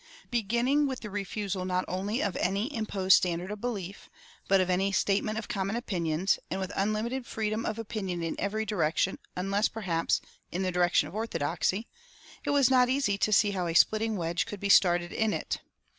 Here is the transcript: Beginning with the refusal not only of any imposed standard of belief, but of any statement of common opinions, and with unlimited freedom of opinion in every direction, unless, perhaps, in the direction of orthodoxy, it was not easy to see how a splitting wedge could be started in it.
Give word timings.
Beginning 0.31 0.87
with 0.87 1.01
the 1.01 1.11
refusal 1.11 1.63
not 1.63 1.85
only 1.87 2.23
of 2.23 2.35
any 2.37 2.73
imposed 2.75 3.15
standard 3.15 3.51
of 3.51 3.61
belief, 3.61 4.09
but 4.47 4.59
of 4.59 4.67
any 4.67 4.91
statement 4.91 5.37
of 5.37 5.47
common 5.47 5.75
opinions, 5.75 6.39
and 6.49 6.59
with 6.59 6.71
unlimited 6.75 7.27
freedom 7.27 7.67
of 7.67 7.77
opinion 7.77 8.23
in 8.23 8.35
every 8.39 8.65
direction, 8.65 9.19
unless, 9.35 9.67
perhaps, 9.69 10.19
in 10.51 10.63
the 10.63 10.71
direction 10.71 11.07
of 11.07 11.13
orthodoxy, 11.13 11.87
it 12.43 12.49
was 12.49 12.71
not 12.71 12.89
easy 12.89 13.15
to 13.19 13.31
see 13.31 13.51
how 13.51 13.67
a 13.67 13.75
splitting 13.75 14.17
wedge 14.17 14.47
could 14.47 14.59
be 14.59 14.69
started 14.69 15.11
in 15.11 15.33
it. 15.33 15.61